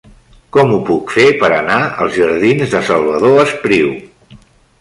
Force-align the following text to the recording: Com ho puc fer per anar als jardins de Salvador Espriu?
Com 0.55 0.71
ho 0.75 0.79
puc 0.87 1.13
fer 1.17 1.25
per 1.43 1.51
anar 1.57 1.77
als 2.05 2.17
jardins 2.21 2.73
de 2.75 2.81
Salvador 2.91 3.39
Espriu? 3.47 3.93